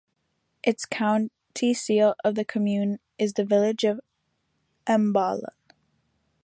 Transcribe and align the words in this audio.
Its 0.63 0.87
county 0.87 1.29
seat 1.75 2.01
of 2.23 2.33
the 2.33 2.43
commune 2.43 2.97
is 3.19 3.33
the 3.33 3.45
village 3.45 3.83
of 3.83 3.99
M'Balal. 4.89 5.53